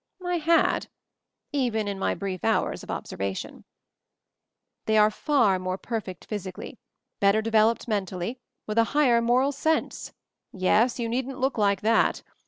I 0.25 0.39
had, 0.39 0.87
even 1.51 1.87
in 1.87 1.99
my 1.99 2.15
brief 2.15 2.43
hours 2.43 2.81
of 2.81 2.89
obser 2.89 3.17
vation. 3.17 3.65
"They 4.87 4.97
are 4.97 5.11
far 5.11 5.59
more 5.59 5.77
perfect 5.77 6.25
physically, 6.25 6.79
better 7.19 7.39
developed 7.43 7.87
mentally, 7.87 8.39
with 8.65 8.79
a 8.79 8.83
higher 8.97 9.21
moral 9.21 9.51
sense— 9.51 10.11
yes, 10.51 10.97
you 10.97 11.07
needn't 11.07 11.37
look 11.37 11.55
like 11.59 11.81
that 11.81 12.23